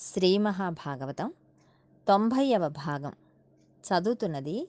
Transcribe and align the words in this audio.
శ్రీ 0.00 0.38
మహాభాగవతం 0.38 1.32
తొంభైవ 2.08 2.68
భాగం. 2.68 3.12
చదువుతున్నది 3.84 4.68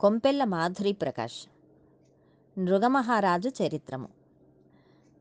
కొంపెల్ల 0.00 0.44
మాధురి 0.44 0.92
ప్రకాష్. 0.92 1.48
నృగమహారాజు 2.58 3.48
చరిత్రము. 3.48 4.08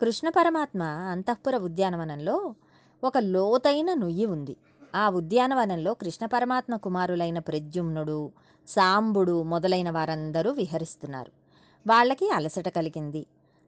కృష్ణ 0.01 0.29
పరమాత్మ 0.29 0.83
అంతఃపుర 0.83 1.57
ఉద్యానవనంలో 1.57 2.55
ఒక 3.03 3.17
లోతైన 3.17 3.93
నుయ్యి 3.93 4.25
ఉంది. 4.25 4.55
ఆ 4.95 5.09
ఉద్యానవనంలో 5.09 5.93
కృష్ణ 5.93 6.25
పరమాత్మ 6.25 6.75
కుమారులైన 6.75 7.39
ప్రద్యుమ్నుడు 7.39 8.31
సాంబుడు 8.67 9.43
మొదలైన 9.43 9.89
వారందరూ 9.89 10.51
విహరిస్తున్నారు. 10.51 11.31
వాళ్ళకి 11.87 12.29
అలసట 12.29 12.69
కలిగింది. 12.69 13.25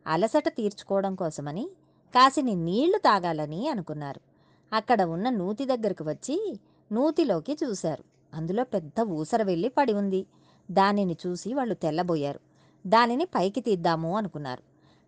అలసట 0.08 0.48
తీర్చుకోవడం 0.48 1.16
కోసమని 1.16 1.70
కాసిని 2.16 2.56
నీళ్ళు 2.56 2.98
తాగాలని 2.98 3.70
అనుకున్నారు. 3.70 4.33
అక్కడ 4.74 5.02
ఉన్న 5.02 5.30
నూతి 5.30 5.66
దగ్గరకు 5.66 6.04
వచ్చి 6.04 6.60
నూతిలోకి 6.92 7.58
చూశారు. 7.64 8.04
అందులో 8.34 8.64
పెద్ద 8.64 9.02
ఊసర 9.02 9.44
వెళ్ళి 9.44 9.70
పడి 9.70 9.94
ఉంది. 9.94 10.26
దానిని 10.72 11.18
చూసి 11.28 11.54
వాళ్ళు 11.54 11.74
తెల్లబోయారు. 11.74 12.40
దానిని 12.88 13.26
పైకి 13.26 13.62
తీద్దాము 13.62 14.18
అనుకున్నారు. 14.18 14.64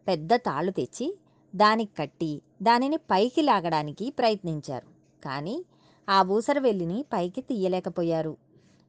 పెద్ద 0.07 0.33
తాళ్ళు 0.33 0.71
తెచ్చి 0.71 1.17
దానికి 1.55 1.91
కట్టి 1.97 2.41
దానిని 2.63 2.97
పైకి 2.97 3.41
లాగడానికి 3.41 4.09
ప్రయత్నించారు. 4.09 4.87
కానీ 5.23 5.65
ఆ 6.09 6.23
ఊసరవెల్లిని 6.23 7.05
పైకి 7.13 7.41
తీయలేకపోయారు. 7.41 8.37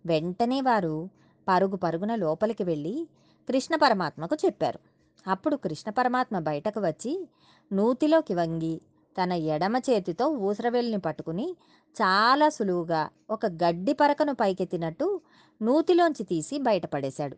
వెంటనే 0.06 0.60
వారు 0.60 1.08
పరుగు 1.48 1.76
పరుగున 1.76 2.14
లోపలికి 2.14 2.64
వెళ్ళి 2.64 3.08
కృష్ణ 3.48 3.76
పరమాత్మకు 3.76 4.36
చెప్పారు. 4.46 4.78
అప్పుడు 5.26 5.56
కృష్ణ 5.56 5.90
పరమాత్మ 5.90 6.38
బయటకు 6.38 6.80
వచ్చి 6.80 7.28
నూతిలోకి 7.72 8.34
వంగి 8.34 8.80
తన 9.22 9.32
ఎడమ 9.32 9.76
చేతితో 9.76 10.28
ఊసరవెల్లిని 10.28 11.00
పట్టుకుని 11.00 11.56
చాలా 11.96 12.48
సులువుగా 12.48 13.08
ఒక 13.30 13.46
గడ్డి 13.46 13.92
పరకను 13.92 14.34
పైకెత్తినట్టు 14.34 15.20
నూతిలోంచి 15.62 16.24
తీసి 16.24 16.58
బయటపడేశాడు. 16.58 17.36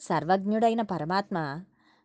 సర్వజ్ఞుడైన 0.00 0.82
పరమాత్మ 0.82 1.60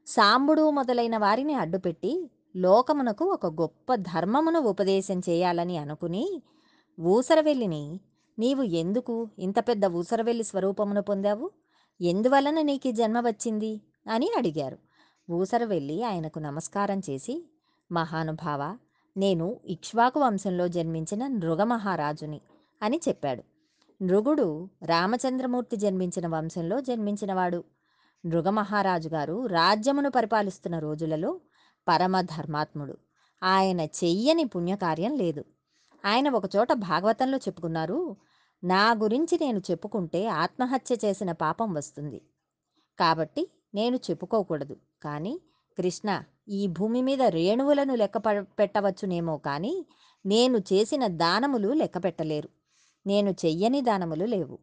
సాంబుడు 0.07 0.69
మొదలైన 0.69 1.17
వారిని 1.17 1.53
అడ్డుపెట్టి 1.53 2.31
లోకమునకు 2.55 3.25
ఒక 3.25 3.45
గొప్ప 3.45 3.95
ధర్మమును 3.95 4.59
ఉపదేశం 4.59 5.19
చేయాలని 5.19 5.77
అనుకుని 5.77 6.41
ఊసరవెల్లిని 6.99 7.99
నీవు 8.39 8.63
ఎందుకు 8.63 9.29
ఇంత 9.39 9.59
పెద్ద 9.59 9.85
ఊసరవెల్లి 9.85 10.43
స్వరూపమును 10.43 11.01
పొందావు? 11.01 11.51
ఎందువలన 12.01 12.61
నీకు 12.61 12.91
జన్మ 12.91 13.19
వచ్చింది? 13.19 13.81
అని 14.11 14.29
అడిగారు. 14.37 14.77
ఊసరవెల్లి 15.31 16.03
ఆయనకు 16.03 16.39
నమస్కారం 16.39 17.01
చేసి 17.09 17.49
మహానుభావ 17.91 18.77
నేను 19.17 19.59
ఇక్ష్వాకు 19.65 20.19
వంశంలో 20.19 20.67
జన్మించిన 20.67 21.27
నృగమహారాజుని 21.27 22.41
అని 22.83 23.01
చెప్పాడు. 23.07 23.43
నృగుడు 24.03 24.69
రామచంద్రమూర్తి 24.85 25.77
జన్మించిన 25.77 26.27
వంశంలో 26.27 26.81
జన్మించినవాడు. 26.81 27.63
నృగమహారాజు 28.25 29.09
గారు 29.09 29.45
రాజ్యమును 29.45 30.09
పరిపాలిస్తున్న 30.09 30.79
రోజులలో 30.79 31.41
పరమ 31.87 32.21
ధర్మాత్ముడు 32.21 32.97
ఆయన 33.43 33.81
చెయ్యని 33.81 34.45
పుణ్యకార్యం 34.45 35.17
లేదు. 35.17 35.45
ఆయన 36.05 36.29
ఒకచోట 36.29 36.73
భాగవతంలో 36.73 37.37
చెప్పుకున్నారు 37.37 38.15
నా 38.63 38.93
గురించి 38.93 39.37
నేను 39.41 39.61
చెప్పుకుంటే 39.71 40.27
ఆత్మహత్య 40.27 40.95
చేసిన 41.05 41.31
పాపం 41.31 41.73
వస్తుంది. 41.73 42.21
కాబట్టి 42.99 43.47
నేను 43.73 43.95
చెప్పుకోకూడదు. 43.95 44.77
కానీ 45.03 45.41
కృష్ణ 45.77 46.23
ఈ 46.49 46.67
భూమి 46.67 47.01
మీద 47.01 47.21
రేణువులను 47.21 47.95
లెక్క 47.95 48.17
పెట్టవచ్చునేమో 48.41 49.37
కానీ 49.37 49.85
నేను 50.25 50.57
చేసిన 50.57 51.07
దానములు 51.07 51.73
లెక్క 51.73 51.97
పెట్టలేరు. 52.03 52.49
నేను 53.07 53.31
చెయ్యని 53.31 53.81
దానములు 53.81 54.25
లేవు. 54.25 54.59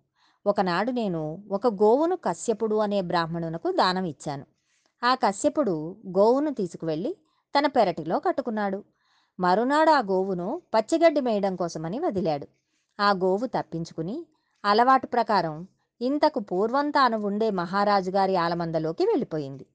ఒకనాడు 0.46 0.90
నేను 0.90 1.44
ఒక 1.50 1.66
గోవును 1.66 2.16
కశ్యపుడు 2.16 2.76
అనే 2.76 3.00
బ్రాహ్మణునకు 3.00 3.72
దానం 3.72 4.04
ఇచ్చాను. 4.04 4.46
ఆ 5.02 5.14
కశ్యపుడు 5.14 5.96
గోవును 6.08 6.54
తీసుకువెళ్ళి 6.54 7.16
తన 7.58 7.66
పెరటిలో 7.66 8.18
కట్టుకున్నాడు. 8.20 8.84
మరునాడు 9.40 9.90
ఆ 9.90 10.00
గోవును 10.00 10.62
పచ్చిగడ్డి 10.74 11.20
మేయడం 11.20 11.56
కోసమని 11.56 11.98
వదిలాడు. 11.98 12.46
ఆ 13.00 13.10
గోవు 13.12 13.46
తప్పించుకుని 13.46 14.26
అలవాటు 14.64 15.06
ప్రకారం 15.06 15.68
ఇంతకు 16.00 16.40
పూర్వం 16.40 16.90
తాను 16.90 17.18
ఉండే 17.18 17.50
మహారాజు 17.50 18.10
గారి 18.10 18.36
ఆలమందలోకి 18.36 19.04
వెళ్ళిపోయింది. 19.06 19.66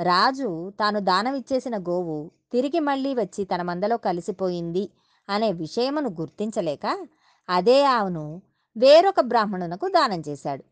రాజు 0.00 0.72
తాను 0.80 1.00
దానం 1.00 1.34
ఇచ్చేసిన 1.34 1.78
గోవు 1.78 2.30
తిరిగి 2.52 2.78
మళ్ళీ 2.78 3.14
వచ్చి 3.14 3.44
తన 3.44 3.62
మందలో 3.62 3.96
కలిసిపోయింది 3.96 4.90
అనే 5.28 5.52
విషయమును 5.52 6.10
గుర్తించలేక 6.10 7.06
అదే 7.48 7.84
ఆవును 7.84 8.42
వేరొక 8.76 9.20
బ్రాహ్మణునకు 9.20 9.88
దానం 9.88 10.22
చేశాడు. 10.28 10.64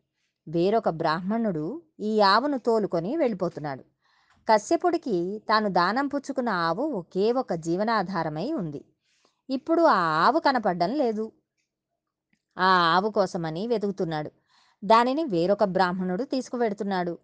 వేరొక 0.48 0.88
బ్రాహ్మణుడు 0.88 1.82
ఈ 2.00 2.20
ఆవును 2.20 2.58
తోలుకొని 2.58 3.16
వెళ్ళిపోతున్నాడు. 3.16 3.84
కశ్యపుడికి 4.48 5.42
తాను 5.48 5.68
దానం 5.68 6.06
పుచ్చుకున్న 6.06 6.48
ఆవు 6.48 6.82
ఒకే 6.82 7.32
ఒక 7.32 7.52
జీవనాధారమై 7.54 8.52
ఉంది. 8.52 8.84
ఇప్పుడు 9.50 9.82
ఆ 9.82 10.00
ఆవు 10.26 10.38
కనపడడం 10.38 10.90
లేదు. 10.90 11.32
ఆ 12.56 12.68
ఆవు 12.96 13.10
కోసమని 13.10 13.66
వెతుకుతున్నాడు. 13.66 14.30
దానిని 14.84 15.24
వేరొక 15.24 15.64
బ్రాహ్మణుడు 15.64 16.24
తీసుకువెడుతున్నాడు. 16.24 17.18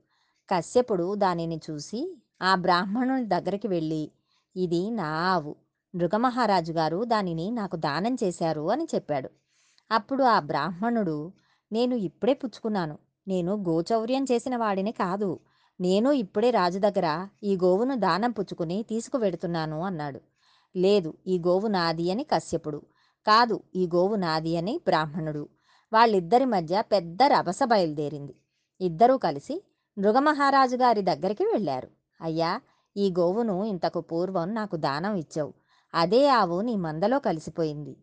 కశ్యపుడు 0.51 1.15
దానిని 1.15 1.61
చూసి 1.71 2.23
ఆ 2.43 2.55
బ్రాహ్మణుని 2.55 3.25
దగ్గరికి 3.25 3.69
వెళ్ళి 3.69 4.13
ఇది 4.57 4.91
నా 4.91 5.05
ఆవు. 5.05 5.57
నృగమహారాజు 5.95 6.73
గారు 6.73 7.05
దానిని 7.05 7.51
నాకు 7.51 7.77
దానం 7.77 8.17
చేశారు 8.25 8.71
అని 8.71 8.89
చెప్పాడు. 8.95 9.31
అప్పుడు 9.91 10.25
ఆ 10.25 10.41
బ్రాహ్మణుడు 10.41 11.33
నేను 11.73 11.95
ఇప్పుడే 11.95 12.35
పుచ్చుకున్నాను. 12.35 12.99
నేను 13.29 13.55
గోచౌర్యం 13.55 14.25
చేసిన 14.25 14.57
వాడిని 14.57 14.93
కాదు. 14.93 15.41
నేను 15.81 16.13
ఇప్పుడే 16.13 16.51
రాజు 16.51 16.79
దగ్గర 16.79 17.29
ఈ 17.43 17.57
గోవును 17.57 17.95
దానం 17.95 18.31
పుచ్చుకుని 18.31 18.83
తీసుకువెడుతున్నాను 18.83 19.81
అన్నాడు. 19.81 20.21
లేదు 20.77 21.15
ఈ 21.27 21.39
గోవు 21.39 21.67
నాది 21.67 22.11
అని 22.11 22.25
కశ్యపుడు 22.25 22.83
కాదు 23.27 23.63
ఈ 23.75 23.87
గోవు 23.87 24.15
నాది 24.15 24.57
అని 24.57 24.81
బ్రాహ్మణుడు. 24.87 25.49
వాళ్ళిద్దరి 25.93 26.45
మధ్య 26.45 26.83
పెద్ద 26.93 27.23
రభస 27.23 27.61
బయలుదేరింది. 27.65 28.35
ఇద్దరూ 28.81 29.19
కలిసి 29.19 29.65
మృగమహారాజు 29.99 30.77
గారి 30.77 31.03
దగ్గరికి 31.03 31.45
వెళ్ళారు. 31.45 31.89
అయ్యా 32.21 32.61
ఈ 32.97 33.15
గోవును 33.19 33.65
ఇంతకు 33.65 34.01
పూర్వం 34.01 34.55
నాకు 34.55 34.77
దానం 34.77 35.15
ఇచ్చావు. 35.15 35.53
అదే 35.95 36.29
ఆవు 36.29 36.61
నీ 36.61 36.77
మందలో 36.77 37.19
కలిసిపోయింది. 37.19 37.97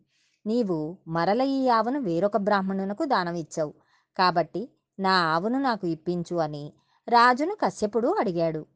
నీవు 0.46 0.96
మరల 1.08 1.40
ఈ 1.40 1.68
ఆవును 1.68 2.00
వేరొక 2.00 2.36
బ్రాహ్మణునకు 2.36 3.04
దానం 3.04 3.34
ఇచ్చావు. 3.34 3.74
కాబట్టి 4.16 4.68
నా 4.98 5.14
ఆవును 5.34 5.58
నాకు 5.62 5.86
ఇప్పించు 5.86 6.36
అని 6.36 6.72
రాజును 7.08 7.54
కశ్యపుడు 7.54 8.08
అడిగాడు. 8.20 8.66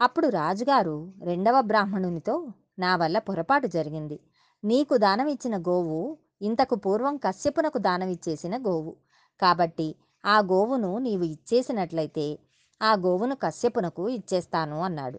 అప్పుడు 0.00 0.28
రాజుగారు 0.28 1.12
రెండవ 1.22 1.60
బ్రాహ్మణునితో 1.60 2.48
నా 2.78 2.96
వల్ల 2.96 3.18
పొరపాటు 3.18 3.66
జరిగింది. 3.66 4.20
నీకు 4.64 4.96
దానం 4.96 5.26
ఇచ్చిన 5.26 5.58
గోవు 5.58 6.18
ఇంతకు 6.42 6.74
పూర్వం 6.74 7.16
కశ్యపునకు 7.16 7.78
దానం 7.78 8.08
ఇచ్చేసిన 8.08 8.56
గోవు. 8.56 8.96
కాబట్టి 9.40 9.94
ఆ 10.24 10.38
గోవును 10.40 10.98
నీవు 10.98 11.22
ఇచ్చేసినట్లయితే 11.22 12.38
ఆ 12.82 12.96
గోవును 12.96 13.34
కశ్యపునకు 13.34 14.08
ఇచ్చేస్తాను 14.08 14.82
అన్నాడు. 14.82 15.18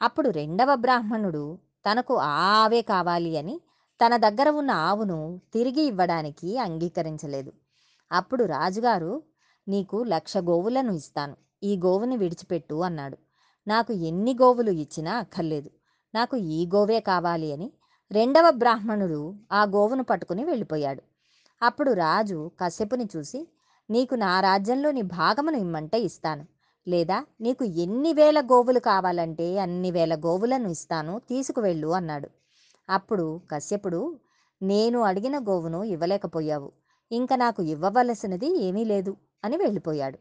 అప్పుడు 0.00 0.28
రెండవ 0.30 0.76
బ్రాహ్మణుడు 0.76 1.58
తనకు 1.86 2.14
ఆ 2.16 2.34
ఆవే 2.62 2.82
కావాలి 2.82 3.38
అని 3.38 3.60
తన 4.00 4.16
దగ్గర 4.16 4.48
ఉన్న 4.50 4.70
ఆవును 4.70 5.40
తిరిగి 5.52 5.82
ఇవ్వడానికి 5.82 6.58
అంగీకరించలేదు. 6.58 7.52
అప్పుడు 8.12 8.44
రాజుగారు 8.44 9.22
నీకు 9.68 10.04
లక్ష 10.08 10.36
గోవులను 10.36 10.92
ఇస్తాను. 10.92 11.36
ఈ 11.62 11.76
గోవుని 11.76 12.16
విడిచిపెట్టు 12.16 12.74
అన్నాడు. 12.74 13.16
నాకు 13.66 13.92
ఎన్ని 13.92 14.34
గోవులు 14.42 14.70
ఇచ్చినా 14.70 15.18
అక్కర్లేదు. 15.18 15.70
నాకు 16.14 16.36
ఈ 16.36 16.68
గోవే 16.74 17.00
కావాలి 17.00 17.52
అని 17.52 17.72
రెండవ 18.10 18.50
బ్రాహ్మణుడు 18.50 19.20
ఆ 19.52 19.64
గోవును 19.64 20.04
పట్టుకుని 20.04 20.44
వెళ్ళిపోయాడు. 20.44 21.02
అప్పుడు 21.62 21.92
రాజు 21.92 22.50
కశ్యపుని 22.60 23.08
చూసి 23.16 23.40
నీకు 23.90 24.14
నా 24.14 24.40
రాజ్యంలోని 24.40 25.02
భాగమును 25.02 25.56
ఇమ్మంటే 25.56 26.00
ఇస్తాను. 26.00 26.44
లేదా 26.88 27.24
నీకు 27.40 27.64
ఎన్ని 27.64 28.12
వేల 28.12 28.40
గోవులు 28.40 28.80
కావాలంటే 28.80 29.58
అన్ని 29.58 29.90
వేల 29.90 30.14
గోవులను 30.14 30.68
ఇస్తాను 30.68 31.18
తీసుకువెళ్ళు 31.18 31.88
అన్నాడు. 31.88 32.28
అప్పుడు 32.88 33.40
కశ్యపుడు 33.50 34.20
నేను 34.62 35.00
అడిగిన 35.00 35.38
గోవును 35.38 35.84
ఇవ్వలేకపోయావు. 35.84 36.72
ఇంకా 37.10 37.36
నాకు 37.36 37.62
ఇవ్వవలసినది 37.62 38.60
ఏమీ 38.62 38.84
లేదు 38.84 39.16
అని 39.44 39.56
వెళ్ళిపోయాడు. 39.56 40.18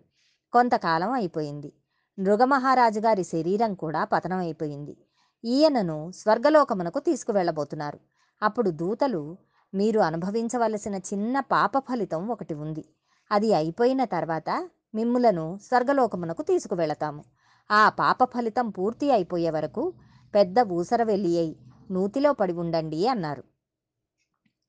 కొంతకాలం 0.53 1.11
అయిపోయింది. 1.11 1.73
మృగమహారాజు 2.19 2.99
గారి 2.99 3.23
శరీరం 3.23 3.73
కూడా 3.73 4.03
పతనం 4.03 4.37
అయిపోయింది. 4.37 4.97
ఈయనను 5.45 6.11
స్వర్గలోకమునకు 6.11 6.99
తీసుకువెళ్ళబోతున్నారు. 6.99 7.99
అప్పుడు 8.41 8.69
దూతలు 8.69 9.37
మీరు 9.73 9.99
అనుభవించవలసిన 9.99 10.95
చిన్న 10.95 11.39
పాప 11.39 11.77
ఫలితం 11.79 12.27
ఒకటి 12.27 12.53
ఉంది. 12.53 12.85
అది 13.31 13.53
అయిపోయిన 13.53 14.03
తర్వాత 14.05 14.69
మిమ్ములను 14.93 15.59
స్వర్గలోకమునకు 15.63 16.41
తీసుకువెళతాము. 16.41 17.23
ఆ 17.71 17.89
పాప 17.89 18.23
ఫలితం 18.23 18.69
పూర్తి 18.69 19.11
అయిపోయే 19.11 19.49
వరకు 19.49 19.93
పెద్ద 20.35 20.59
ఊసర 20.59 21.03
వెళ్ళి 21.03 21.37
అయి 21.37 21.55
నూతిలో 21.91 22.33
పడి 22.33 22.53
ఉండండి 22.53 23.07
అన్నారు. 23.07 23.43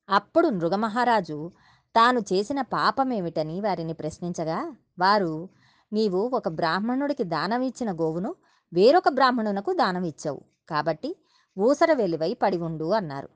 అప్పుడు 0.08 0.48
నృగమహారాజు 0.48 1.50
తాను 1.94 2.20
చేసిన 2.20 2.60
పాపమేమిటని 2.60 3.60
వారిని 3.60 3.92
ప్రశ్నించగా 3.92 4.76
వారు 4.98 5.48
నీవు 5.92 6.30
ఒక 6.34 6.48
బ్రాహ్మణుడికి 6.48 7.24
దానం 7.24 7.62
ఇచ్చిన 7.62 7.92
గోవును 7.92 8.34
వేరొక 8.72 9.08
బ్రాహ్మణునకు 9.08 9.72
దానం 9.72 10.04
ఇచ్చావు 10.04 10.42
కాబట్టి 10.68 11.16
ఊసర 11.58 11.92
వెలివై 11.92 12.34
పడి 12.34 12.58
ఉండు 12.58 12.92
అన్నారు. 12.92 13.28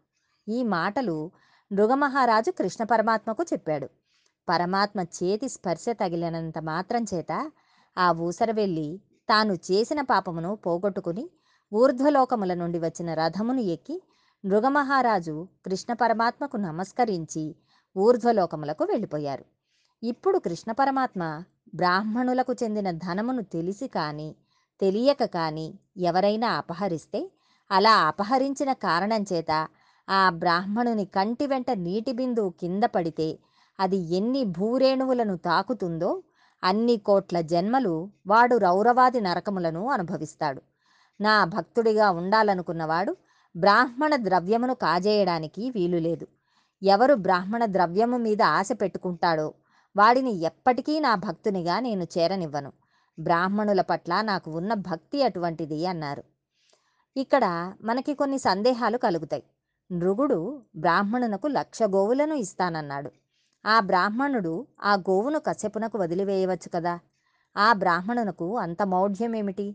ఈ 0.48 0.62
మాటలు 0.62 1.30
నృగమహారాజు 1.72 2.50
కృష్ణ 2.50 2.84
పరమాత్మకు 2.84 3.42
చెప్పాడు. 3.52 3.88
పరమాత్మ 4.48 5.00
చేతి 5.16 5.48
స్పర్శ 5.48 5.84
తగిలినంత 6.00 6.58
మాత్రం 6.64 7.02
చేత 7.12 7.32
ఆ 7.96 8.06
ఊసర 8.20 8.50
వెళ్ళి 8.50 8.88
తాను 9.28 9.54
చేసిన 9.68 10.00
పాపమును 10.02 10.50
పోగొట్టుకుని 10.56 11.24
ఊర్ధ్వలోకముల 11.72 12.52
నుండి 12.54 12.78
వచ్చిన 12.78 13.10
రథమును 13.14 13.62
ఎక్కి 13.74 13.96
మృగమహారాజు 14.44 15.34
కృష్ణ 15.66 15.92
పరమాత్మకు 15.92 16.56
నమస్కరించి 16.58 17.44
ఊర్ధ్వలోకములకు 17.96 18.84
వెళ్ళిపోయారు. 18.84 19.44
ఇప్పుడు 20.02 20.38
కృష్ణ 20.38 20.70
పరమాత్మ 20.72 21.22
బ్రాహ్మణులకు 21.74 22.52
చెందిన 22.52 22.88
ధనమును 23.04 23.42
తెలిసి 23.54 23.86
కానీ 23.88 24.28
తెలియక 24.80 25.24
కానీ 25.36 25.66
ఎవరైనా 26.08 26.48
అపహరిస్తే 26.52 27.20
అలా 27.70 27.94
అపహరించిన 28.08 28.70
కారణం 28.86 29.22
చేత 29.22 29.52
ఆ 30.08 30.22
బ్రాహ్మణుని 30.42 31.04
కంటి 31.16 31.46
వెంట 31.46 31.70
నీటి 31.86 32.12
బిందువు 32.12 32.50
కింద 32.62 32.84
పడితే 32.94 33.28
అది 33.80 33.98
ఎన్ని 34.16 34.44
భూరేణువులను 34.44 35.36
తాకుతుందో 35.36 36.22
అన్ని 36.62 36.96
కోట్ల 36.96 37.40
జన్మలు 37.40 38.10
వాడు 38.26 38.56
రౌరవాది 38.56 39.20
నరకములను 39.20 39.88
అనుభవిస్తాడు. 39.88 40.60
నా 41.20 41.44
భక్తుడిగా 41.44 42.10
ఉండాలనుకున్నవాడు 42.10 43.16
బ్రాహ్మణ 43.56 44.16
ద్రవ్యమును 44.16 44.74
కాజేయడానికి 44.74 45.70
వీలు 45.70 45.96
లేదు 45.96 46.26
ఎవరు 46.82 47.14
బ్రాహ్మణ 47.14 47.64
ద్రవ్యము 47.66 48.16
మీద 48.16 48.42
ఆశ 48.42 48.68
పెట్టుకుంటాడో 48.72 49.54
వాడిని 49.96 50.40
ఎప్పటికీ 50.40 51.00
నా 51.00 51.14
భక్తునిగా 51.14 51.80
నేను 51.80 52.04
చేరనివ్వను. 52.18 52.72
బ్రాహ్మణుల 53.18 53.80
పట్ల 53.80 54.22
నాకు 54.22 54.50
ఉన్న 54.50 54.74
భక్తి 54.74 55.22
అటువంటిది 55.22 55.86
అన్నారు. 55.86 56.22
ఇక్కడ 57.16 57.74
మనకి 57.82 58.14
కొన్ని 58.14 58.38
సందేహాలు 58.38 58.98
కలుగుతాయి. 58.98 59.44
నృగుడు 59.92 60.62
బ్రాహ్మణునకు 60.76 61.46
లక్ష 61.46 61.82
గోవులను 61.82 62.34
ఇస్తానన్నాడు. 62.34 63.10
ఆ 63.64 63.80
బ్రాహ్మణుడు 63.80 64.52
ఆ 64.82 64.94
గోవును 64.94 65.38
కశ్యపునకు 65.38 65.98
వదిలివేయవచ్చు 65.98 66.68
కదా? 66.74 66.94
ఆ 67.56 67.72
బ్రాహ్మణునకు 67.72 68.58
అంత 68.58 68.82
మౌఢ్యమేమిటి? 68.82 69.66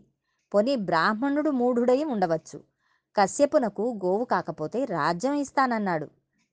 పొని 0.54 0.76
బ్రాహ్మణుడు 0.76 1.50
మూఢుడై 1.50 2.04
ఉండవచ్చు. 2.04 2.58
కశ్యపునకు 3.16 3.98
గోవు 4.04 4.24
కాకపోతే 4.24 4.84
రాజ్యం 4.84 5.32
ఇస్తానన్నాడు. 5.34 6.06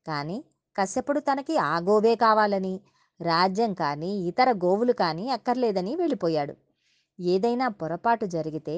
కానీ 0.08 0.38
కశ్యపుడు 0.76 1.20
తనకి 1.20 1.58
ఆ 1.58 1.80
గోవే 1.80 2.16
కావాలని 2.16 2.74
రాజ్యం 3.22 3.74
కానీ 3.74 4.28
ఇతర 4.28 4.52
గోవులు 4.52 4.94
కానీ 4.94 5.30
అక్కర్లేదని 5.30 5.96
వెళ్ళిపోయాడు. 5.96 6.56
ఏదైనా 7.20 7.68
పొరపాటు 7.68 8.26
జరిగితే 8.26 8.76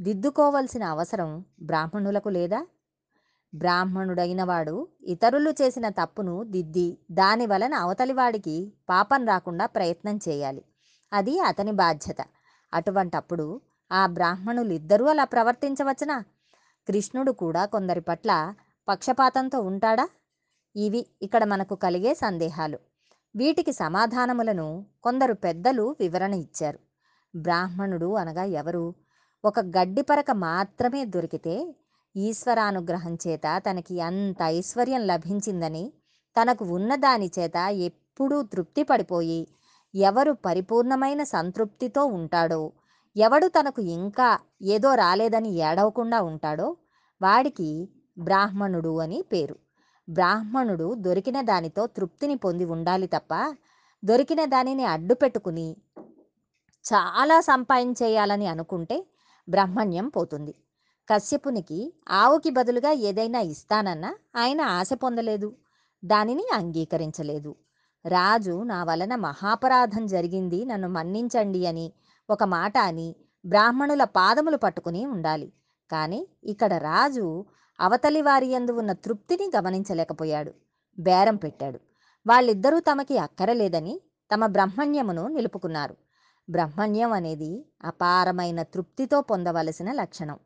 దిద్దుకోవలసిన 0.00 0.84
అవసరం 0.84 1.30
బ్రాహ్మణులకు 1.62 2.28
లేదా? 2.28 2.60
బ్రాహ్మణుడైన 3.54 4.44
వాడు 4.44 4.88
ఇతరులు 5.02 5.50
చేసిన 5.50 5.88
తప్పును 5.88 6.42
దిద్ది 6.44 6.98
దాని 7.10 7.46
వలన 7.46 7.74
అవతలివాడికి 7.74 8.72
పాపం 8.88 9.26
రాకుండా 9.26 9.66
ప్రయత్నం 9.66 10.20
చేయాలి. 10.28 10.64
అది 11.12 11.40
అతని 11.40 11.72
బాధ్యత. 11.72 12.16
అటువంటప్పుడు 12.74 13.60
ఆ 13.92 14.06
బ్రాహ్మణులు 14.06 14.72
ఇద్దరూ 14.72 15.06
అలా 15.06 15.24
ప్రవర్తించవచ్చునా? 15.24 16.24
కృష్ణుడు 16.88 17.32
కూడా 17.32 17.64
కొందరి 17.64 18.00
పట్ల 18.00 18.54
పక్షపాతంతో 18.88 19.60
ఉంటాడా? 19.60 20.08
ఇవి 20.76 21.06
ఇక్కడ 21.22 21.44
మనకు 21.44 21.74
కలిగే 21.74 22.14
సందేహాలు. 22.14 22.78
వీటికి 23.36 23.72
సమాధానములను 23.72 24.86
కొందరు 25.02 25.34
పెద్దలు 25.34 25.96
వివరణ 26.00 26.34
ఇచ్చారు. 26.34 26.78
బ్రాహ్మణుడు 27.36 28.14
అనగా 28.14 28.44
ఎవరు? 28.44 28.94
ఒక 29.44 29.60
గడ్డిపరక 29.60 30.30
మాత్రమే 30.30 31.04
దొరికితే 31.04 31.76
ఈశ్వరానుగ్రహం 32.14 33.14
చేత 33.26 33.46
తనకి 33.66 34.00
అంత 34.00 34.36
ఐశ్వర్యం 34.42 35.00
లభించిందని 35.00 35.84
తనకు 36.36 36.64
ఉన్నదాని 36.64 37.30
చేత 37.38 37.56
ఎప్పుడూ 37.88 38.42
తృప్తి 38.42 38.82
పడిపోయి 38.82 39.40
ఎవరు 39.94 40.32
పరిపూర్ణమైన 40.32 41.22
సంతృప్తితో 41.22 42.04
ఉంటాడో 42.04 42.62
ఎవడు 43.16 43.48
తనకు 43.48 43.80
ఇంకా 43.80 44.28
ఏదో 44.62 44.94
రాలేదని 44.94 45.50
ఏడవకుండా 45.60 46.20
ఉంటాడో 46.22 46.76
వాడికి 47.20 47.68
బ్రాహ్మణుడు 48.18 48.92
అని 49.00 49.22
పేరు. 49.22 49.56
బ్రాహ్మణుడు 50.08 50.94
దొరికిన 50.94 51.40
దానితో 51.40 51.86
తృప్తిని 51.86 52.36
పొంది 52.36 52.64
ఉండాలి 52.64 53.06
తప్ప 53.06 53.34
దొరికిన 54.02 54.44
దానిని 54.44 54.84
అడ్డు 54.84 55.14
పెట్టుకుని 55.14 55.68
చాలా 56.84 57.40
సంపాదించేయాలని 57.40 58.46
అనుకుంటే 58.46 58.96
బ్రహ్మణ్యం 59.48 60.08
పోతుంది. 60.08 60.54
కశ్యపునికి 61.10 61.94
ఆవుకి 62.08 62.50
బదులుగా 62.50 62.90
ఏదైనా 62.90 63.40
ఇస్తానన్నా 63.40 64.16
ఆయన 64.36 64.60
ఆశ 64.60 64.92
పొందలేదు. 64.92 65.56
దానిని 66.04 66.46
అంగీకరించలేదు. 66.54 67.56
రాజు 68.06 68.62
నా 68.62 68.84
వలన 68.84 69.14
మహాపరాధం 69.14 70.06
జరిగింది 70.06 70.64
నన్ను 70.64 70.88
మన్నించండి 70.88 71.66
అని 71.66 71.92
ఒక 72.30 72.44
మాట 72.44 72.78
అని 72.78 73.16
బ్రాహ్మణుల 73.46 74.04
పాదములు 74.04 74.56
పట్టుకుని 74.56 75.06
ఉండాలి. 75.06 75.52
కానీ 75.92 76.28
ఇక్కడ 76.44 76.74
రాజు 76.74 77.44
అవతలి 77.80 78.22
వారి 78.22 78.46
యందు 78.46 78.72
ఉన్న 78.72 78.92
తృప్తిని 78.92 79.50
గమనించలేకపోయాడు. 79.56 80.52
బేరం 80.98 81.36
పెట్టాడు. 81.36 81.80
వాళ్ళిద్దరూ 82.26 82.80
తమకి 82.80 83.18
అక్కరలేదని 83.18 84.00
తమ 84.34 84.46
బ్రహ్మణ్యమును 84.46 85.28
నిలుపుకున్నారు. 85.28 85.96
బ్రహ్మణ్యం 86.50 87.12
అనేది 87.12 87.66
అపారమైన 87.84 88.62
తృప్తితో 88.62 89.20
పొందవలసిన 89.20 89.92
లక్షణం. 89.92 90.38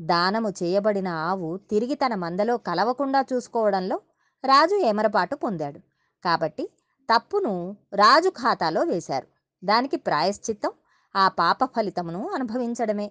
దానము 0.00 0.50
చేయబడిన 0.62 1.08
ఆవు 1.08 1.56
తిరిగి 1.56 1.94
తన 1.94 2.14
మందలో 2.14 2.56
కలవకుండా 2.56 3.24
చూసుకోవడంలో 3.32 4.00
రాజు 4.44 4.74
ఏమరపాటు 4.74 5.36
పొందాడు. 5.36 5.80
కాబట్టి 6.24 6.68
తప్పును 7.08 7.76
రాజు 7.94 8.28
ఖాతాలో 8.28 8.82
వేశారు. 8.82 9.26
దానికి 9.64 9.96
ప్రాయశ్చిత్తం 9.96 10.72
ఆ 11.16 11.28
పాప 11.28 11.64
ఫలితమును 11.64 12.28
అనుభవించడమే. 12.28 13.10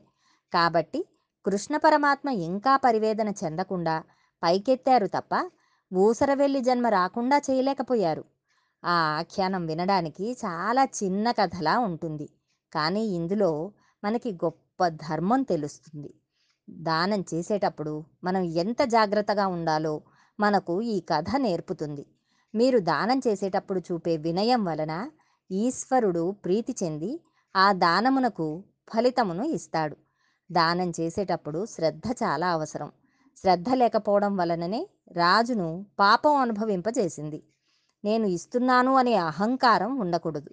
కాబట్టి 0.53 1.05
కృష్ణ 1.45 1.77
పరమాత్మ 1.77 2.29
ఇంకా 2.29 2.77
పరివేదన 2.77 3.29
చెందకుండా 3.29 4.03
పైకెత్తారు 4.43 5.07
తప్ప 5.07 5.49
ఊసరవెల్లి 5.93 6.61
జన్మ 6.61 6.87
రాకుండా 6.87 7.37
చేయలేకపోయారు. 7.37 8.23
ఆ 8.85 8.95
ఆఖ్యానం 9.19 9.65
వినడానికి 9.65 10.37
చాలా 10.45 10.85
చిన్న 10.85 11.31
కథలా 11.31 11.79
ఉంటుంది. 11.79 12.29
కానీ 12.73 13.07
ఇందులో 13.07 13.71
మనకి 14.03 14.33
గొప్ప 14.33 14.87
ధర్మం 14.87 15.41
తెలుస్తుంది. 15.41 16.13
దానం 16.69 17.26
చేసేటప్పుడు 17.33 18.04
మనం 18.24 18.42
ఎంత 18.42 18.83
జాగ్రత్తగా 18.83 19.47
ఉండాలో 19.47 20.02
మనకు 20.40 20.81
ఈ 20.81 21.00
కథ 21.00 21.26
నేర్పుతుంది. 21.38 22.06
మీరు 22.56 22.80
దానం 22.80 23.21
చేసేటప్పుడు 23.28 23.80
చూపే 23.80 24.18
వినయం 24.18 24.66
వలన 24.66 25.09
ఈశ్వరుడు 25.52 26.31
ప్రీతి 26.31 26.76
చెంది 26.83 27.24
ఆ 27.56 27.71
దానమునకు 27.71 28.64
ఫలితమును 28.94 29.44
ఇస్తాడు. 29.44 29.97
దానం 30.52 30.94
చేసేటప్పుడు 31.00 31.66
శ్రద్ధ 31.66 32.04
చాలా 32.24 32.50
అవసరం. 32.50 32.92
శ్రద్ధ 33.38 33.69
లేకపోవడం 33.74 34.38
వలననే 34.38 34.90
రాజును 35.12 35.86
పాపం 36.00 36.36
అనుభవింపజేసింది. 36.36 37.44
నేను 38.04 38.26
ఇస్తున్నాను 38.26 38.95
అనే 38.95 39.14
అహంకారం 39.14 40.00
ఉండకూడదు. 40.00 40.50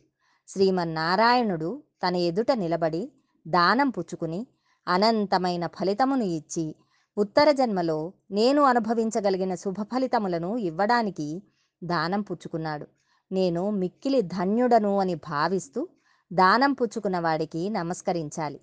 శ్రీమన్నారాయణుడు 0.49 1.83
తన 2.09 2.16
ఎదుట 2.16 2.52
నిలబడి 2.52 3.12
దానం 3.49 3.90
పుచ్చుకుని 3.90 4.47
అనంతమైన 4.88 5.66
ఫలితమును 5.66 6.24
ఇచ్చి 6.24 6.74
ఉత్తర 7.18 7.50
జన్మలో 7.50 8.12
నేను 8.30 8.62
అనుభవించగలిగిన 8.62 9.54
శుభ 9.54 9.82
ఫలితములను 9.82 10.56
ఇవ్వడానికి 10.56 11.42
దానం 11.84 12.22
పుచ్చుకున్నాడు. 12.22 12.86
నేను 13.32 13.70
మిక్కిలి 13.70 14.22
ధన్యుడను 14.22 14.98
అని 14.98 15.14
భావిస్తూ 15.14 15.88
దానం 16.32 16.72
పుచ్చుకున్న 16.72 17.18
వాడికి 17.18 17.70
నమస్కరించాలి. 17.70 18.60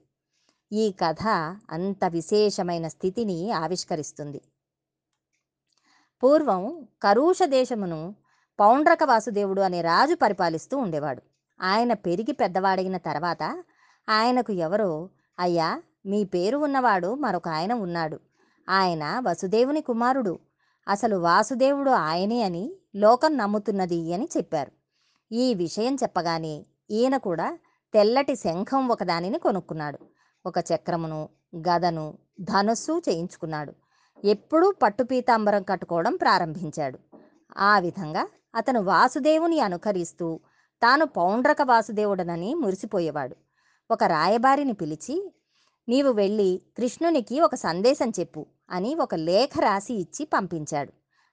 ఈ 0.74 0.92
కథ 0.92 1.24
అంత 1.70 2.06
విశేషమైన 2.06 2.88
స్థితిని 2.88 3.52
ఆవిష్కరిస్తుంది. 3.52 4.42
పూర్వం 6.24 6.88
కరూష 7.04 7.40
దేశమును 7.44 8.16
పౌండ్రక 8.60 9.04
వాసుదేవుడు 9.04 9.62
అనే 9.62 9.82
రాజు 9.82 10.16
పరిపాలిస్తూ 10.16 10.78
ఉండేవాడు. 10.78 11.22
ఆయన 11.62 11.94
పెరిగి 11.94 12.32
పెద్దవాడైన 12.32 12.98
తర్వాత 12.98 13.64
ఆయనకు 14.10 14.52
ఎవరో 14.52 15.10
అయ్యా 15.40 15.82
మీ 16.06 16.24
పేరు 16.24 16.58
ఉన్నవాడు 16.58 17.16
మరొక 17.16 17.48
ఆయన 17.48 17.74
ఉన్నాడు. 17.74 18.20
ఆయన 18.70 19.22
వసుదేవుని 19.28 19.82
కుమారుడు. 19.82 20.40
అసలు 20.88 21.16
వాసుదేవుడు 21.16 21.90
ఆయనే 21.90 22.42
అని 22.42 22.76
లోకం 22.96 23.38
నమ్ముతున్నది 23.38 24.14
అని 24.14 24.30
చెప్పారు. 24.38 24.72
ఈ 25.32 25.54
విషయం 25.54 25.96
చెప్పగానే 25.96 26.66
ఈయన 26.92 27.18
కూడా 27.18 27.58
తెల్లటి 27.94 28.36
శంఖం 28.36 28.88
ఒకదానిని 28.88 29.40
కొనుక్కున్నాడు. 29.40 30.00
ఒక 30.46 30.58
చక్రమును 30.58 31.30
గదను 31.56 32.18
ధనుస్సు 32.42 33.02
చేయించుకున్నాడు. 33.10 33.74
ఎప్పుడూ 34.26 34.74
పట్టు 34.82 35.04
పీతాంబరం 35.04 35.64
కట్టుకోవడం 35.64 36.16
ప్రారంభించాడు. 36.16 37.00
ఆ 37.58 37.80
విధంగా 37.80 38.28
అతను 38.56 38.84
వాసుదేవుని 38.84 39.60
అనుకరిస్తూ 39.60 40.40
తాను 40.82 41.06
పౌండ్రక 41.06 41.58
వాసుదేవుడనని 41.64 42.56
మురిసిపోయేవాడు. 42.56 43.36
ఒక 43.92 44.04
రాయబారిని 44.04 44.74
పిలిచి 44.74 45.34
నీవు 45.90 46.12
వెళ్ళి 46.12 46.62
కృష్ణునికి 46.78 47.40
ఒక 47.40 47.56
సందేశం 47.56 48.10
చెప్పు 48.20 48.46
అని 48.72 48.96
ఒక 48.96 49.16
లేఖ 49.16 49.50
రాసి 49.60 49.94
ఇచ్చి 49.94 50.26
పంపించాడు. 50.26 50.92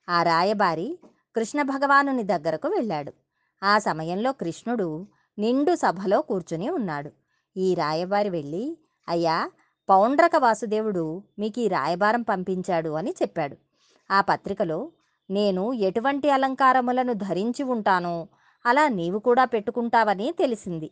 ఆ 0.09 0.23
రాయబారి 0.23 0.99
కృష్ణ 1.35 1.61
భగవానుని 1.61 2.23
దగ్గరకు 2.23 2.67
వెళ్ళాడు. 2.67 3.13
ఆ 3.63 3.79
సమయంలో 3.79 4.31
కృష్ణుడు 4.31 5.07
నిండు 5.39 5.75
సభలో 5.75 6.21
కూర్చుని 6.21 6.69
ఉన్నాడు. 6.69 7.11
ఈ 7.57 7.75
రాయబారి 7.75 8.29
వెళ్ళి 8.29 8.77
అయ్యా 9.09 9.51
పౌండ్రక 9.89 10.31
వాసుదేవుడు 10.37 11.23
మీకు 11.39 11.59
ఈ 11.59 11.67
రాయబారం 11.67 12.21
పంపించాడు 12.21 12.89
అని 12.89 13.15
చెప్పాడు. 13.21 13.57
ఆ 14.11 14.21
పత్రికలో 14.21 14.91
నేను 15.29 15.73
ఎటువంటి 15.73 16.29
అలంకారములను 16.29 17.13
ధరించి 17.13 17.63
ఉంటానో 17.63 18.27
అలా 18.65 18.87
నీవు 18.87 19.19
కూడా 19.19 19.45
పెట్టుకుంటావని 19.45 20.33
తెలిసింది. 20.39 20.91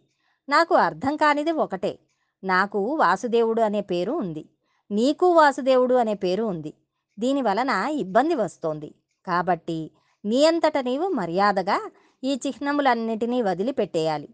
నాకు 0.50 0.76
అర్థం 0.76 1.16
కానిది 1.16 1.52
ఒకటే. 1.52 2.00
నాకు 2.44 2.96
వాసుదేవుడు 2.96 3.62
అనే 3.62 3.82
పేరు 3.82 4.12
ఉంది. 4.12 4.50
నీకు 4.92 5.34
వాసుదేవుడు 5.34 5.96
అనే 5.96 6.14
పేరు 6.14 6.44
ఉంది. 6.44 6.74
దీని 7.20 7.42
వలన 7.42 7.70
ఇబ్బంది 7.92 8.36
వస్తోంది. 8.36 8.96
కాబట్టి 9.28 9.92
నీ 10.26 10.46
అంతట 10.46 10.78
నీవు 10.78 11.08
మర్యాదగా 11.08 11.92
ఈ 12.24 12.40
చిహ్నములన్నిటినీ 12.48 13.42
వదిలిపెట్టేయాలి. 13.42 14.30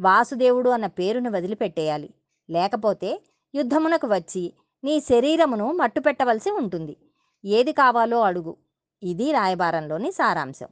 వాసుదేవుడు 0.00 0.70
అన్న 0.70 0.86
పేరును 0.86 1.30
వదిలిపెట్టేయాలి. 1.30 2.14
లేకపోతే 2.50 3.22
యుద్ధమునకు 3.54 4.06
వచ్చి 4.06 4.52
నీ 4.84 5.00
శరీరమును 5.00 5.72
మట్టు 5.72 6.00
పెట్టవలసి 6.00 6.50
ఉంటుంది. 6.50 6.96
ఏది 7.44 7.72
కావాలో 7.72 8.20
అడుగు. 8.20 8.56
ఇది 9.02 9.32
రాయబారంలోని 9.32 10.12
సారాంశం. 10.12 10.68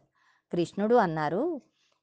కృష్ణుడు 0.53 0.95
అన్నారు 0.95 1.61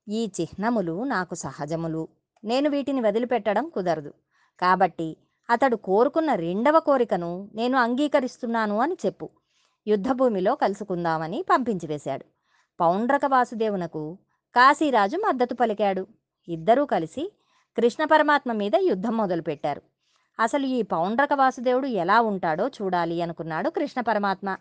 ఈ 0.07 0.31
చిహ్నములు 0.41 1.03
నాకు 1.03 1.35
సహజములు. 1.35 2.07
నేను 2.43 2.69
వీటిని 2.69 3.01
వదిలిపెట్టడం 3.01 3.69
కుదరదు. 3.69 4.13
కాబట్టి 4.59 5.17
అతడు 5.49 5.75
కోరుకున్న 5.75 6.33
రెండవ 6.35 6.79
కోరికను 6.79 7.49
నేను 7.55 7.77
అంగీకరిస్తున్నాను 7.77 8.77
అని 8.77 8.97
చెప్పు. 9.05 9.29
యుద్ధభూమిలో 9.87 10.55
కలుసుకుందామని 10.55 11.45
పంపించివేశాడు 11.49 12.25
పౌండ్రక 12.79 13.21
వాసుదేవునకు 13.25 14.17
కాశీరాజు 14.55 15.17
మద్దతు 15.17 15.53
పలికాడు. 15.53 16.07
ఇద్దరూ 16.47 16.85
కలిసి 16.85 17.33
కృష్ణ 17.77 18.03
పరమాత్మ 18.03 18.51
మీద 18.51 18.75
యుద్ధం 18.75 19.17
మొదలుపెట్టారు. 19.17 19.81
అసలు 20.39 20.65
ఈ 20.65 20.81
పౌండ్రక 20.81 21.33
వాసుదేవుడు 21.33 21.87
ఎలా 21.87 22.21
ఉంటాడో 22.21 22.67
చూడాలి 22.67 23.21
అనుకున్నాడు 23.21 23.69
కృష్ణ 23.69 24.01
పరమాత్మ. 24.01 24.57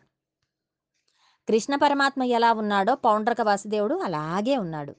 కృష్ణ 1.49 1.77
పరమాత్మ 1.77 2.23
ఎలా 2.23 2.53
ఉన్నాడో 2.53 2.95
పౌండ్రక 2.95 3.41
వాసుదేవుడు 3.41 3.95
అలాగే 3.95 4.57
ఉన్నాడు. 4.57 4.93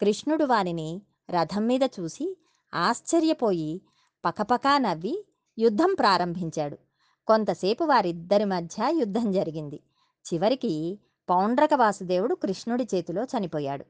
కృష్ణుడు 0.00 0.44
వానిని 0.44 1.02
రథం 1.30 1.66
మీద 1.66 1.82
చూసి 1.82 2.36
ఆశ్చర్యపోయి 2.74 3.82
పకపకా 4.24 4.78
నవ్వి 4.78 5.24
యుద్ధం 5.58 5.96
ప్రారంభించాడు. 5.98 6.78
కొంతసేపు 7.26 7.84
వారిద్దరి 7.84 8.44
మధ్య 8.44 8.96
యుద్ధం 8.98 9.32
జరిగింది. 9.32 9.80
చివరికి 10.34 10.98
పౌండ్రక 11.28 11.74
వాసుదేవుడు 11.74 12.34
కృష్ణుడి 12.34 12.88
చేతిలో 12.94 13.24
చనిపోయాడు. 13.24 13.84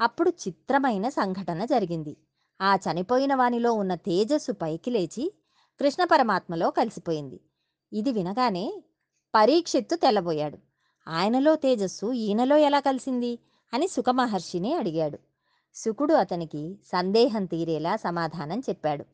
అప్పుడు 0.00 0.30
చిత్రమైన 0.30 1.08
సంఘటన 1.08 1.64
జరిగింది. 1.64 2.16
ఆ 2.60 2.74
చనిపోయిన 2.74 3.34
వానిలో 3.34 3.72
ఉన్న 3.72 3.94
తేజస్సు 3.94 4.52
పైకి 4.52 4.90
లేచి 4.90 5.32
కృష్ణ 5.80 6.04
పరమాత్మలో 6.04 6.70
కలిసిపోయింది. 6.70 7.40
ఇది 7.92 8.12
వినగానే 8.12 8.82
పరీక్షిత్తు 9.34 9.96
తెల్లబోయాడు. 9.96 10.58
ఆయనలో 11.08 11.56
తేజస్సు 11.56 12.12
ఈయనలో 12.12 12.56
ఎలా 12.56 12.80
కలిసింది 12.80 13.38
అని 13.74 13.88
సుఖమహర్షిని 13.88 14.74
అడిగాడు. 14.74 15.18
శుకుడు 15.74 16.14
అతనికి 16.14 16.78
సందేహం 16.92 17.44
తీరేలా 17.44 17.96
సమాధానం 17.96 18.60
చెప్పాడు. 18.60 19.04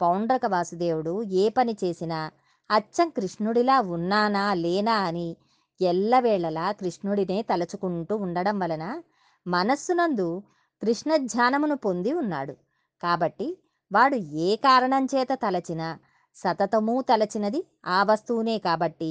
పౌండ్రక 0.00 0.46
వాసుదేవుడు 0.46 1.22
ఏ 1.22 1.48
పని 1.48 1.76
చేసినా 1.84 2.30
అచ్చం 2.70 3.08
కృష్ణుడిలా 3.08 3.80
ఉన్నానా 3.80 4.54
లేనా 4.54 4.92
అని 4.92 5.36
ఎల్లవేళలా 5.80 6.72
కృష్ణుడినే 6.72 7.42
తలచుకుంటూ 7.42 8.16
ఉండడం 8.16 8.58
వలన 8.58 9.02
మనస్సునందు 9.46 10.42
కృష్ణ 10.82 11.16
ధ్యానమును 11.16 11.76
పొంది 11.76 12.12
ఉన్నాడు. 12.12 12.54
కాబట్టి 13.02 13.58
వాడు 13.92 14.16
ఏ 14.16 14.56
కారణం 14.56 15.04
చేత 15.04 15.28
తలచినా 15.34 15.98
సతతమూ 16.36 17.02
తలచినది 17.02 17.60
ఆ 17.86 18.02
వస్తువునే 18.02 18.58
కాబట్టి 18.58 19.10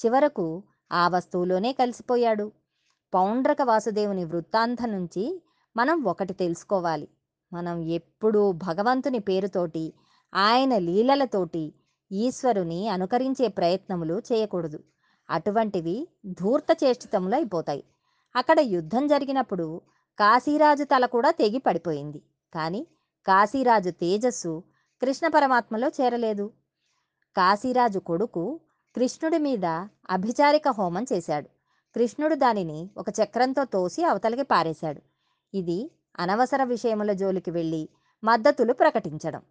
చివరకు 0.00 0.46
ఆ 0.92 1.08
వస్తువులోనే 1.08 1.72
కలిసిపోయాడు. 1.72 2.52
పౌండ్రక 3.12 3.62
వాసుదేవుని 3.62 4.24
వృత్తాంతం 4.24 4.92
నుంచి 4.92 5.24
మనం 5.76 6.04
ఒకటి 6.04 6.32
తెలుసుకోవాలి. 6.32 7.08
మనం 7.52 7.82
ఎప్పుడూ 7.82 8.52
భగవంతుని 8.52 9.18
పేరుతోటి 9.18 9.84
ఆయన 10.34 10.78
లీలలతోటి 10.78 11.74
ఈశ్వరుని 12.12 12.88
అనుకరించే 12.88 13.48
ప్రయత్నములు 13.48 14.22
చేయకూడదు. 14.32 14.78
అటువంటివి 15.30 16.08
ధూర్త 16.26 16.66
చేష్టితములు 16.84 17.34
అయిపోతాయి 17.34 17.84
అక్కడ 18.36 18.60
యుద్ధం 18.60 19.06
జరిగినప్పుడు 19.06 19.82
కాశీరాజు 20.18 20.84
తల 20.84 21.06
కూడా 21.06 21.30
తెగి 21.30 21.58
పడిపోయింది. 21.58 22.22
కానీ 22.54 22.86
కాశీరాజు 23.26 23.90
తేజస్సు 23.90 24.62
కృష్ణ 25.02 25.26
పరమాత్మలో 25.28 25.88
చేరలేదు. 25.88 26.46
కాశీరాజు 27.36 27.98
కొడుకు 27.98 28.60
కృష్ణుడి 28.96 29.38
మీద 29.38 29.66
అభిచారిక 30.10 30.68
హోమం 30.68 31.06
చేశాడు. 31.12 31.48
కృష్ణుడు 31.96 32.34
దానిని 32.34 32.90
ఒక 32.98 33.08
చక్రంతో 33.20 33.64
తోసి 33.64 34.04
అవతలికి 34.04 34.42
పారేశాడు. 34.42 35.00
ఇది 35.54 35.90
అనవసర 36.18 36.64
విషయముల 36.64 37.12
జోలికి 37.12 37.50
వెళ్ళి 37.50 37.88
మద్దతులు 38.24 38.72
ప్రకటించడం. 38.72 39.42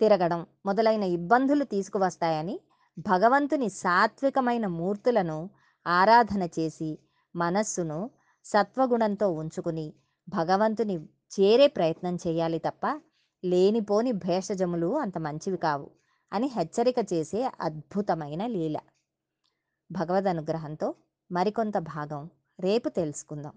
తిరగడం 0.00 0.46
మొదలైన 0.66 1.02
ఇబ్బందులు 1.02 1.64
తీసుకువస్తాయని 1.64 2.60
భగవంతుని 2.98 3.68
సాత్వికమైన 3.68 4.66
మూర్తులను 4.66 5.50
ఆరాధన 5.86 6.42
చేసి 6.58 6.98
మనస్సును 7.34 8.10
సత్వగుణంతో 8.44 9.30
ఉంచుకుని 9.30 9.86
భగవంతుని 10.28 10.96
చేరే 11.32 11.66
ప్రయత్నం 11.66 12.14
చేయాలి 12.26 12.58
తప్ప 12.58 12.86
లేనిపోని 13.44 14.12
భేషజములు 14.12 14.96
అంత 14.96 15.18
మంచివి 15.18 15.56
కావు 15.56 15.90
అని 16.32 16.46
హెచ్చరిక 16.46 16.98
చేసే 17.12 17.42
అద్భుతమైన 17.60 18.46
లీల. 18.46 18.76
భగవద్ 19.90 20.26
అనుగ్రహంతో 20.26 20.94
మరికొంత 21.30 21.78
భాగం 21.78 22.30
రేపు 22.60 22.88
తెలుసుకుందాం. 22.88 23.54